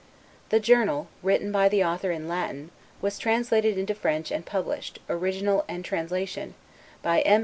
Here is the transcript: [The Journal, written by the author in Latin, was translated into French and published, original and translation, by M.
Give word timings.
[The 0.49 0.59
Journal, 0.59 1.09
written 1.21 1.51
by 1.51 1.69
the 1.69 1.83
author 1.83 2.09
in 2.09 2.27
Latin, 2.27 2.71
was 3.01 3.19
translated 3.19 3.77
into 3.77 3.93
French 3.93 4.31
and 4.31 4.43
published, 4.43 4.97
original 5.07 5.63
and 5.69 5.85
translation, 5.85 6.55
by 7.03 7.21
M. 7.21 7.39